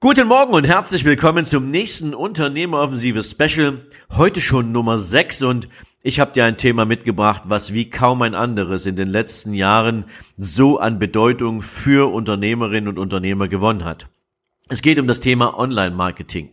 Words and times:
Guten 0.00 0.28
Morgen 0.28 0.54
und 0.54 0.62
herzlich 0.62 1.04
willkommen 1.04 1.44
zum 1.44 1.72
nächsten 1.72 2.14
Unternehmeroffensive 2.14 3.24
Special. 3.24 3.84
Heute 4.16 4.40
schon 4.40 4.70
Nummer 4.70 4.96
6 4.96 5.42
und 5.42 5.68
ich 6.04 6.20
habe 6.20 6.30
dir 6.30 6.44
ein 6.44 6.56
Thema 6.56 6.84
mitgebracht, 6.84 7.42
was 7.46 7.72
wie 7.72 7.90
kaum 7.90 8.22
ein 8.22 8.36
anderes 8.36 8.86
in 8.86 8.94
den 8.94 9.08
letzten 9.08 9.54
Jahren 9.54 10.04
so 10.36 10.78
an 10.78 11.00
Bedeutung 11.00 11.62
für 11.62 12.12
Unternehmerinnen 12.12 12.86
und 12.86 13.00
Unternehmer 13.00 13.48
gewonnen 13.48 13.84
hat. 13.84 14.08
Es 14.68 14.82
geht 14.82 15.00
um 15.00 15.08
das 15.08 15.18
Thema 15.18 15.58
Online-Marketing. 15.58 16.50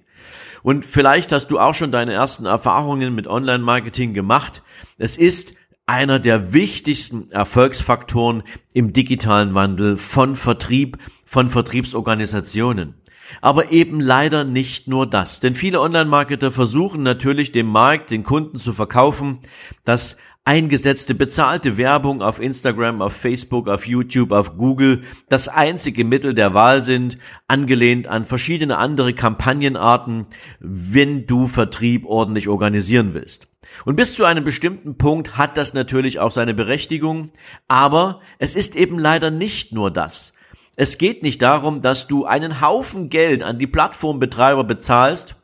Und 0.64 0.84
vielleicht 0.84 1.32
hast 1.32 1.50
du 1.50 1.60
auch 1.60 1.76
schon 1.76 1.92
deine 1.92 2.14
ersten 2.14 2.48
Erfahrungen 2.48 3.14
mit 3.14 3.28
Online-Marketing 3.28 4.16
gemacht. 4.16 4.64
Es 4.98 5.18
ist 5.18 5.54
einer 5.86 6.18
der 6.18 6.54
wichtigsten 6.54 7.30
Erfolgsfaktoren 7.30 8.42
im 8.74 8.92
digitalen 8.92 9.54
Wandel 9.54 9.98
von 9.98 10.36
Vertrieb, 10.36 10.98
von 11.28 11.52
Vertriebsorganisationen. 11.52 12.96
Aber 13.42 13.72
eben 13.72 14.00
leider 14.00 14.44
nicht 14.44 14.88
nur 14.88 15.08
das. 15.08 15.40
Denn 15.40 15.56
viele 15.56 15.82
Online-Marketer 15.82 16.52
versuchen 16.52 17.04
natürlich 17.04 17.52
dem 17.52 17.68
Markt, 17.68 18.12
den 18.12 18.24
Kunden 18.24 18.58
zu 18.58 18.74
verkaufen, 18.74 19.40
dass 19.84 20.18
eingesetzte 20.46 21.16
bezahlte 21.16 21.76
Werbung 21.78 22.22
auf 22.22 22.40
Instagram, 22.40 23.02
auf 23.02 23.14
Facebook, 23.14 23.68
auf 23.68 23.88
YouTube, 23.88 24.32
auf 24.32 24.58
Google 24.58 25.02
das 25.28 25.48
einzige 25.48 26.06
Mittel 26.06 26.36
der 26.36 26.54
Wahl 26.54 26.84
sind, 26.84 27.18
angelehnt 27.48 28.08
an 28.08 28.26
verschiedene 28.26 28.78
andere 28.78 29.14
Kampagnenarten, 29.14 30.28
wenn 30.60 31.26
du 31.26 31.48
Vertrieb 31.48 32.06
ordentlich 32.06 32.48
organisieren 32.48 33.16
willst. 33.16 33.48
Und 33.84 33.96
bis 33.96 34.16
zu 34.16 34.24
einem 34.24 34.44
bestimmten 34.44 34.98
Punkt 34.98 35.36
hat 35.36 35.58
das 35.58 35.74
natürlich 35.74 36.20
auch 36.20 36.32
seine 36.32 36.54
Berechtigung, 36.54 37.32
aber 37.68 38.22
es 38.38 38.56
ist 38.56 38.76
eben 38.76 39.00
leider 39.00 39.32
nicht 39.32 39.74
nur 39.74 39.92
das. 39.92 40.34
Es 40.78 40.98
geht 40.98 41.24
nicht 41.24 41.42
darum, 41.42 41.82
dass 41.82 42.08
du 42.08 42.26
einen 42.26 42.60
Haufen 42.60 43.10
Geld 43.10 43.44
an 43.44 43.58
die 43.58 43.68
Plattformbetreiber 43.68 44.64
bezahlst, 44.66 45.38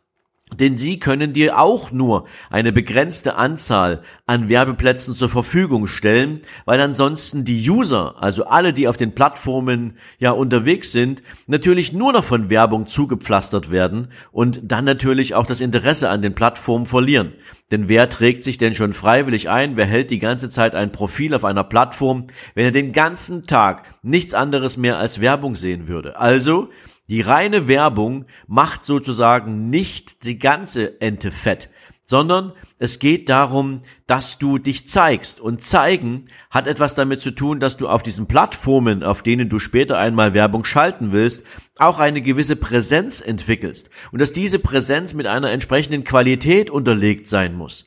denn 0.54 0.78
sie 0.78 1.00
können 1.00 1.32
dir 1.32 1.58
auch 1.58 1.92
nur 1.92 2.28
eine 2.50 2.74
begrenzte 2.74 3.36
Anzahl 3.36 4.02
an 4.32 4.48
Werbeplätzen 4.48 5.14
zur 5.14 5.28
Verfügung 5.28 5.88
stellen, 5.88 6.40
weil 6.64 6.80
ansonsten 6.80 7.44
die 7.44 7.70
User, 7.70 8.16
also 8.18 8.46
alle, 8.46 8.72
die 8.72 8.88
auf 8.88 8.96
den 8.96 9.14
Plattformen 9.14 9.98
ja 10.20 10.32
unterwegs 10.32 10.94
sind, 10.94 11.22
natürlich 11.48 11.92
nur 11.92 12.14
noch 12.14 12.24
von 12.24 12.50
Werbung 12.50 12.88
zugepflastert 12.88 13.72
werden 13.72 14.08
und 14.32 14.62
dann 14.64 14.86
natürlich 14.86 15.36
auch 15.36 15.46
das 15.46 15.60
Interesse 15.60 16.10
an 16.10 16.22
den 16.22 16.34
Plattformen 16.34 16.86
verlieren. 16.86 17.34
Denn 17.72 17.90
wer 17.90 18.08
trägt 18.08 18.46
sich 18.46 18.58
denn 18.58 18.74
schon 18.74 18.94
freiwillig 18.94 19.50
ein? 19.50 19.76
Wer 19.76 19.86
hält 19.86 20.12
die 20.12 20.20
ganze 20.20 20.50
Zeit 20.50 20.76
ein 20.76 20.94
Profil 20.94 21.36
auf 21.36 21.44
einer 21.44 21.66
Plattform, 21.66 22.28
wenn 22.56 22.64
er 22.64 22.72
den 22.72 22.94
ganzen 22.94 23.48
Tag 23.48 23.84
nichts 24.02 24.34
anderes 24.34 24.78
mehr 24.78 24.98
als 24.98 25.20
Werbung 25.20 25.58
sehen 25.58 25.90
würde? 25.90 26.18
Also, 26.18 26.70
die 27.10 27.20
reine 27.20 27.68
Werbung 27.68 28.26
macht 28.48 28.86
sozusagen 28.86 29.70
nicht 29.70 30.24
die 30.24 30.40
ganze 30.40 31.02
Ente 31.02 31.32
fett, 31.32 31.70
sondern 32.04 32.54
es 32.78 33.00
geht 33.00 33.30
darum, 33.30 33.82
dass 34.08 34.38
du 34.38 34.58
dich 34.58 34.88
zeigst. 34.90 35.40
Und 35.40 35.64
zeigen 35.64 36.26
hat 36.50 36.68
etwas 36.68 36.96
damit 36.96 37.22
zu 37.22 37.32
tun, 37.32 37.60
dass 37.60 37.78
du 37.78 37.88
auf 37.88 38.04
diesen 38.04 38.28
Plattformen, 38.28 39.04
auf 39.04 39.24
denen 39.24 39.48
du 39.48 39.60
später 39.60 39.98
einmal 39.98 40.34
Werbung 40.34 40.66
schalten 40.66 41.12
willst, 41.12 41.46
auch 41.78 42.00
eine 42.00 42.22
gewisse 42.22 42.56
Präsenz 42.56 43.22
entwickelst. 43.22 43.90
Und 44.12 44.20
dass 44.20 44.34
diese 44.34 44.60
Präsenz 44.60 45.14
mit 45.14 45.28
einer 45.28 45.52
entsprechenden 45.52 46.04
Qualität 46.04 46.70
unterlegt 46.70 47.28
sein 47.30 47.56
muss. 47.56 47.86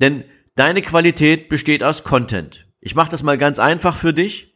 Denn 0.00 0.24
deine 0.54 0.82
Qualität 0.82 1.48
besteht 1.48 1.82
aus 1.82 2.04
Content. 2.04 2.66
Ich 2.80 2.94
mache 2.94 3.10
das 3.10 3.22
mal 3.22 3.38
ganz 3.38 3.58
einfach 3.58 3.96
für 3.96 4.12
dich. 4.12 4.54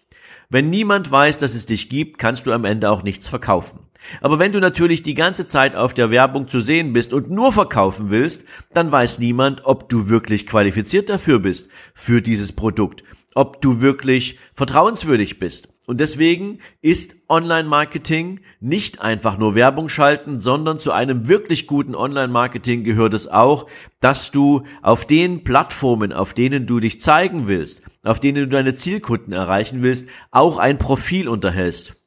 Wenn 0.50 0.70
niemand 0.70 1.10
weiß, 1.10 1.38
dass 1.38 1.54
es 1.54 1.66
dich 1.66 1.88
gibt, 1.88 2.18
kannst 2.18 2.46
du 2.46 2.52
am 2.52 2.64
Ende 2.64 2.90
auch 2.90 3.02
nichts 3.02 3.28
verkaufen. 3.28 3.80
Aber 4.20 4.38
wenn 4.38 4.52
du 4.52 4.60
natürlich 4.60 5.02
die 5.02 5.14
ganze 5.14 5.46
Zeit 5.46 5.76
auf 5.76 5.94
der 5.94 6.10
Werbung 6.10 6.48
zu 6.48 6.60
sehen 6.60 6.92
bist 6.92 7.12
und 7.12 7.30
nur 7.30 7.52
verkaufen 7.52 8.10
willst, 8.10 8.44
dann 8.72 8.90
weiß 8.90 9.18
niemand, 9.18 9.64
ob 9.64 9.88
du 9.88 10.08
wirklich 10.08 10.46
qualifiziert 10.46 11.08
dafür 11.08 11.38
bist, 11.38 11.68
für 11.94 12.22
dieses 12.22 12.52
Produkt, 12.52 13.02
ob 13.34 13.60
du 13.60 13.80
wirklich 13.80 14.38
vertrauenswürdig 14.54 15.38
bist. 15.38 15.68
Und 15.88 16.00
deswegen 16.00 16.58
ist 16.82 17.16
Online-Marketing 17.30 18.40
nicht 18.60 19.00
einfach 19.00 19.38
nur 19.38 19.54
Werbung 19.54 19.88
schalten, 19.88 20.38
sondern 20.38 20.78
zu 20.78 20.92
einem 20.92 21.28
wirklich 21.28 21.66
guten 21.66 21.94
Online-Marketing 21.94 22.84
gehört 22.84 23.14
es 23.14 23.26
auch, 23.26 23.66
dass 24.00 24.30
du 24.30 24.64
auf 24.82 25.06
den 25.06 25.44
Plattformen, 25.44 26.12
auf 26.12 26.34
denen 26.34 26.66
du 26.66 26.78
dich 26.78 27.00
zeigen 27.00 27.48
willst, 27.48 27.82
auf 28.04 28.20
denen 28.20 28.44
du 28.44 28.48
deine 28.48 28.74
Zielkunden 28.74 29.32
erreichen 29.32 29.80
willst, 29.80 30.10
auch 30.30 30.58
ein 30.58 30.76
Profil 30.76 31.26
unterhältst. 31.26 31.97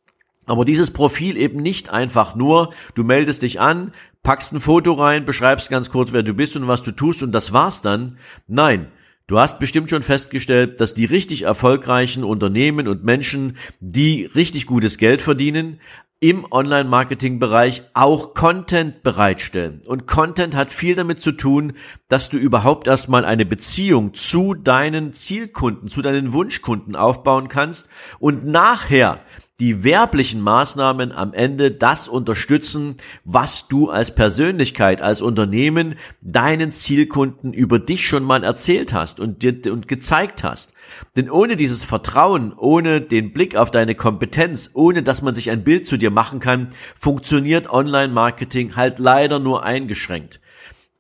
Aber 0.52 0.66
dieses 0.66 0.92
Profil 0.92 1.38
eben 1.38 1.62
nicht 1.62 1.92
einfach 1.92 2.36
nur, 2.36 2.74
du 2.94 3.06
meldest 3.06 3.42
dich 3.42 3.62
an, 3.62 3.94
packst 4.22 4.52
ein 4.52 4.60
Foto 4.60 4.92
rein, 4.92 5.24
beschreibst 5.24 5.70
ganz 5.70 5.92
kurz, 5.92 6.12
wer 6.12 6.24
du 6.24 6.34
bist 6.34 6.58
und 6.58 6.68
was 6.68 6.82
du 6.82 6.92
tust 6.92 7.24
und 7.24 7.32
das 7.32 7.54
war's 7.54 7.82
dann. 7.82 8.18
Nein, 8.48 8.92
Du 9.28 9.40
hast 9.40 9.60
bestimmt 9.60 9.90
schon 9.90 10.04
festgestellt, 10.04 10.82
dass 10.82 10.94
die 10.94 11.06
richtig 11.06 11.44
erfolgreichen 11.44 12.26
Unternehmen 12.26 12.90
und 12.90 13.06
Menschen, 13.06 13.56
die 13.80 14.26
richtig 14.26 14.66
gutes 14.66 14.98
Geld 14.98 15.22
verdienen, 15.22 15.80
im 16.22 16.46
Online-Marketing-Bereich 16.50 17.82
auch 17.96 18.36
Content 18.36 19.02
bereitstellen. 19.02 19.82
Und 19.88 20.06
Content 20.06 20.56
hat 20.56 20.70
viel 20.70 20.94
damit 20.94 21.20
zu 21.20 21.32
tun, 21.32 21.74
dass 22.10 22.30
du 22.30 22.38
überhaupt 22.38 22.88
erstmal 22.88 23.26
eine 23.26 23.44
Beziehung 23.44 24.14
zu 24.14 24.54
deinen 24.54 25.14
Zielkunden, 25.14 25.90
zu 25.90 26.04
deinen 26.04 26.32
Wunschkunden 26.32 26.96
aufbauen 26.96 27.48
kannst 27.48 27.90
und 28.20 28.46
nachher 28.46 29.22
die 29.60 29.84
werblichen 29.84 30.42
Maßnahmen 30.42 31.12
am 31.12 31.34
Ende 31.34 31.72
das 31.72 32.08
unterstützen, 32.08 32.96
was 33.24 33.68
du 33.68 33.90
als 33.90 34.14
Persönlichkeit, 34.14 35.02
als 35.02 35.24
Unternehmen 35.24 35.96
deinen 36.22 36.72
Zielkunden 36.72 37.52
über 37.52 37.80
dich 37.80 38.08
schon 38.08 38.24
mal 38.24 38.44
erzählt 38.44 38.94
hast 38.94 39.20
und 39.20 39.42
dir 39.42 39.74
und 39.74 39.88
gezeigt 39.88 40.44
hast. 40.44 40.74
Denn 41.16 41.30
ohne 41.30 41.56
dieses 41.56 41.84
Vertrauen, 41.84 42.54
ohne 42.56 43.02
den 43.02 43.34
Blick 43.34 43.56
auf 43.56 43.72
deine 43.72 43.96
Kompetenz, 43.96 44.72
ohne 44.74 45.04
dass 45.04 45.22
man 45.22 45.36
sich 45.36 45.52
ein 45.52 45.64
Bild 45.64 45.86
zu 45.88 45.98
dir 45.98 46.12
machen 46.12 46.40
kann, 46.40 46.70
funktioniert 46.98 47.70
Online-Marketing 47.70 48.76
halt 48.76 49.00
leider 49.00 49.40
nur 49.40 49.64
eingeschränkt. 49.64 50.40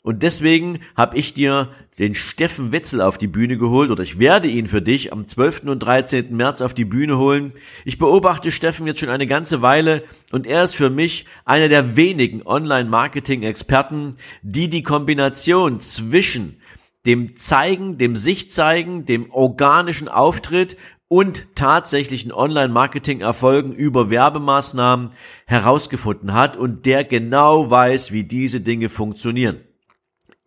Und 0.03 0.23
deswegen 0.23 0.79
habe 0.95 1.15
ich 1.17 1.35
dir 1.35 1.69
den 1.99 2.15
Steffen 2.15 2.71
Wetzel 2.71 3.01
auf 3.01 3.19
die 3.19 3.27
Bühne 3.27 3.57
geholt 3.57 3.91
oder 3.91 4.01
ich 4.01 4.17
werde 4.17 4.47
ihn 4.47 4.65
für 4.65 4.81
dich 4.81 5.13
am 5.13 5.27
12. 5.27 5.65
und 5.65 5.79
13. 5.79 6.35
März 6.35 6.61
auf 6.61 6.73
die 6.73 6.85
Bühne 6.85 7.19
holen. 7.19 7.53
Ich 7.85 7.99
beobachte 7.99 8.51
Steffen 8.51 8.87
jetzt 8.87 8.99
schon 8.99 9.09
eine 9.09 9.27
ganze 9.27 9.61
Weile 9.61 10.03
und 10.31 10.47
er 10.47 10.63
ist 10.63 10.75
für 10.75 10.89
mich 10.89 11.25
einer 11.45 11.69
der 11.69 11.95
wenigen 11.95 12.41
Online-Marketing-Experten, 12.43 14.15
die 14.41 14.69
die 14.69 14.81
Kombination 14.81 15.79
zwischen 15.79 16.60
dem 17.05 17.35
Zeigen, 17.35 17.97
dem 17.97 18.15
Sichtzeigen, 18.15 19.05
dem 19.05 19.31
organischen 19.31 20.07
Auftritt 20.07 20.77
und 21.07 21.55
tatsächlichen 21.55 22.31
Online-Marketing-Erfolgen 22.31 23.73
über 23.73 24.09
Werbemaßnahmen 24.09 25.09
herausgefunden 25.45 26.33
hat 26.33 26.55
und 26.55 26.85
der 26.85 27.03
genau 27.03 27.69
weiß, 27.69 28.11
wie 28.11 28.23
diese 28.23 28.61
Dinge 28.61 28.87
funktionieren. 28.87 29.59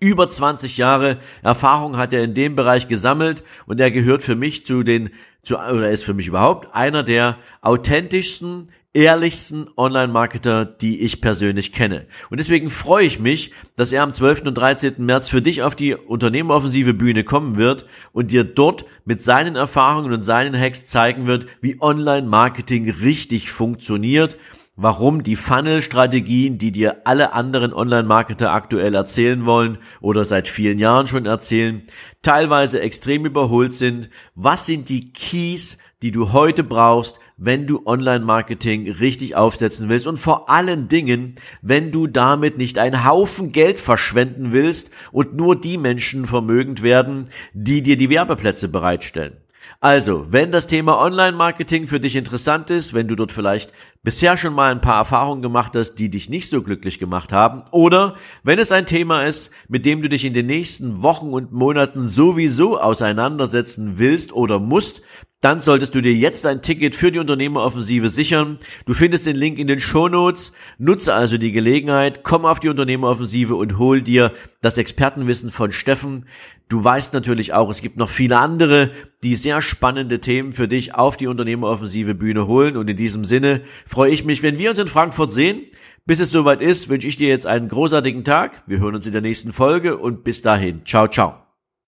Über 0.00 0.28
20 0.28 0.76
Jahre 0.76 1.18
Erfahrung 1.42 1.96
hat 1.96 2.12
er 2.12 2.22
in 2.22 2.34
dem 2.34 2.56
Bereich 2.56 2.88
gesammelt 2.88 3.44
und 3.66 3.80
er 3.80 3.90
gehört 3.90 4.22
für 4.22 4.36
mich 4.36 4.64
zu 4.64 4.82
den, 4.82 5.10
zu, 5.42 5.56
oder 5.56 5.90
ist 5.90 6.04
für 6.04 6.14
mich 6.14 6.28
überhaupt 6.28 6.74
einer 6.74 7.02
der 7.02 7.38
authentischsten, 7.60 8.70
ehrlichsten 8.94 9.68
Online-Marketer, 9.76 10.64
die 10.64 11.00
ich 11.00 11.20
persönlich 11.20 11.72
kenne. 11.72 12.06
Und 12.30 12.38
deswegen 12.38 12.70
freue 12.70 13.04
ich 13.04 13.18
mich, 13.18 13.52
dass 13.76 13.92
er 13.92 14.04
am 14.04 14.12
12. 14.12 14.42
und 14.42 14.54
13. 14.54 15.04
März 15.04 15.28
für 15.28 15.42
dich 15.42 15.62
auf 15.62 15.74
die 15.74 15.94
Unternehmeroffensive 15.94 16.94
Bühne 16.94 17.24
kommen 17.24 17.56
wird 17.56 17.86
und 18.12 18.30
dir 18.30 18.44
dort 18.44 18.86
mit 19.04 19.20
seinen 19.20 19.56
Erfahrungen 19.56 20.12
und 20.12 20.22
seinen 20.22 20.58
Hacks 20.58 20.86
zeigen 20.86 21.26
wird, 21.26 21.46
wie 21.60 21.80
Online-Marketing 21.80 22.88
richtig 22.88 23.50
funktioniert 23.50 24.38
warum 24.76 25.22
die 25.22 25.36
Funnel-Strategien, 25.36 26.58
die 26.58 26.72
dir 26.72 27.02
alle 27.04 27.32
anderen 27.32 27.72
Online-Marketer 27.72 28.52
aktuell 28.52 28.94
erzählen 28.94 29.46
wollen 29.46 29.78
oder 30.00 30.24
seit 30.24 30.48
vielen 30.48 30.78
Jahren 30.78 31.06
schon 31.06 31.26
erzählen, 31.26 31.82
teilweise 32.22 32.80
extrem 32.80 33.24
überholt 33.24 33.74
sind. 33.74 34.10
Was 34.34 34.66
sind 34.66 34.88
die 34.88 35.12
Keys, 35.12 35.78
die 36.02 36.10
du 36.10 36.32
heute 36.32 36.64
brauchst, 36.64 37.18
wenn 37.36 37.66
du 37.66 37.82
Online-Marketing 37.86 38.90
richtig 38.90 39.36
aufsetzen 39.36 39.88
willst 39.88 40.06
und 40.06 40.18
vor 40.18 40.50
allen 40.50 40.88
Dingen, 40.88 41.34
wenn 41.62 41.90
du 41.90 42.06
damit 42.06 42.58
nicht 42.58 42.78
einen 42.78 43.04
Haufen 43.04 43.52
Geld 43.52 43.78
verschwenden 43.80 44.52
willst 44.52 44.90
und 45.12 45.34
nur 45.34 45.60
die 45.60 45.78
Menschen 45.78 46.26
vermögend 46.26 46.82
werden, 46.82 47.24
die 47.52 47.82
dir 47.82 47.96
die 47.96 48.10
Werbeplätze 48.10 48.68
bereitstellen. 48.68 49.38
Also, 49.80 50.26
wenn 50.30 50.52
das 50.52 50.66
Thema 50.66 50.98
Online-Marketing 50.98 51.86
für 51.86 52.00
dich 52.00 52.16
interessant 52.16 52.70
ist, 52.70 52.94
wenn 52.94 53.08
du 53.08 53.16
dort 53.16 53.32
vielleicht 53.32 53.72
bisher 54.04 54.36
schon 54.36 54.54
mal 54.54 54.70
ein 54.70 54.80
paar 54.80 54.98
Erfahrungen 54.98 55.42
gemacht 55.42 55.72
hast, 55.74 55.96
die 55.96 56.10
dich 56.10 56.28
nicht 56.28 56.48
so 56.48 56.62
glücklich 56.62 56.98
gemacht 56.98 57.32
haben, 57.32 57.64
oder 57.72 58.14
wenn 58.44 58.58
es 58.58 58.70
ein 58.70 58.86
Thema 58.86 59.24
ist, 59.24 59.50
mit 59.68 59.84
dem 59.84 60.02
du 60.02 60.08
dich 60.08 60.24
in 60.24 60.34
den 60.34 60.46
nächsten 60.46 61.02
Wochen 61.02 61.32
und 61.32 61.52
Monaten 61.52 62.06
sowieso 62.06 62.78
auseinandersetzen 62.78 63.98
willst 63.98 64.32
oder 64.32 64.60
musst, 64.60 65.02
dann 65.44 65.60
solltest 65.60 65.94
du 65.94 66.00
dir 66.00 66.14
jetzt 66.14 66.46
ein 66.46 66.62
Ticket 66.62 66.96
für 66.96 67.12
die 67.12 67.18
Unternehmeroffensive 67.18 68.08
sichern. 68.08 68.58
Du 68.86 68.94
findest 68.94 69.26
den 69.26 69.36
Link 69.36 69.58
in 69.58 69.66
den 69.66 69.78
Shownotes. 69.78 70.54
Nutze 70.78 71.12
also 71.12 71.36
die 71.36 71.52
Gelegenheit, 71.52 72.24
komm 72.24 72.46
auf 72.46 72.60
die 72.60 72.70
Unternehmeroffensive 72.70 73.54
und 73.54 73.76
hol 73.76 74.00
dir 74.00 74.32
das 74.62 74.78
Expertenwissen 74.78 75.50
von 75.50 75.70
Steffen. 75.70 76.24
Du 76.70 76.82
weißt 76.82 77.12
natürlich 77.12 77.52
auch, 77.52 77.68
es 77.68 77.82
gibt 77.82 77.98
noch 77.98 78.08
viele 78.08 78.38
andere, 78.38 78.90
die 79.22 79.34
sehr 79.34 79.60
spannende 79.60 80.18
Themen 80.18 80.54
für 80.54 80.66
dich 80.66 80.94
auf 80.94 81.18
die 81.18 81.26
Unternehmeroffensive 81.26 82.14
Bühne 82.14 82.46
holen. 82.46 82.78
Und 82.78 82.88
in 82.88 82.96
diesem 82.96 83.26
Sinne 83.26 83.60
freue 83.94 84.10
ich 84.10 84.24
mich, 84.24 84.42
wenn 84.42 84.58
wir 84.58 84.70
uns 84.70 84.80
in 84.80 84.88
Frankfurt 84.88 85.30
sehen. 85.30 85.66
Bis 86.04 86.18
es 86.18 86.32
soweit 86.32 86.60
ist, 86.60 86.88
wünsche 86.88 87.06
ich 87.06 87.16
dir 87.16 87.28
jetzt 87.28 87.46
einen 87.46 87.68
großartigen 87.68 88.24
Tag. 88.24 88.64
Wir 88.66 88.80
hören 88.80 88.96
uns 88.96 89.06
in 89.06 89.12
der 89.12 89.22
nächsten 89.22 89.52
Folge 89.52 89.96
und 89.96 90.24
bis 90.24 90.42
dahin. 90.42 90.84
Ciao, 90.84 91.06
ciao. 91.06 91.43